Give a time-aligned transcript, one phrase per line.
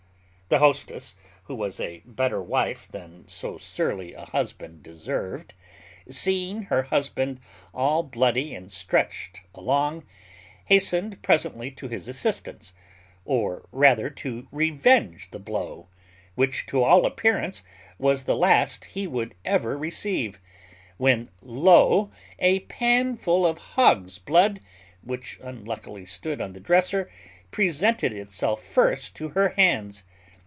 [0.53, 5.53] The hostess, who was a better wife than so surly a husband deserved,
[6.09, 7.39] seeing her husband
[7.73, 10.03] all bloody and stretched along,
[10.65, 12.73] hastened presently to his assistance,
[13.23, 15.87] or rather to revenge the blow,
[16.35, 17.63] which, to all appearance,
[17.97, 20.41] was the last he would ever receive;
[20.97, 22.11] when, lo!
[22.39, 24.59] a pan full of hog's blood,
[25.01, 27.09] which unluckily stood on the dresser,
[27.51, 30.03] presented itself first to her hands.